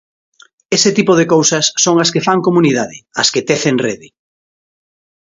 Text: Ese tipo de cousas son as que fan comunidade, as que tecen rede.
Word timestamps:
Ese 0.77 0.89
tipo 0.97 1.13
de 1.19 1.29
cousas 1.33 1.65
son 1.83 1.95
as 2.03 2.11
que 2.13 2.25
fan 2.27 2.39
comunidade, 2.47 2.97
as 3.21 3.27
que 3.33 3.45
tecen 3.49 3.75
rede. 3.85 4.07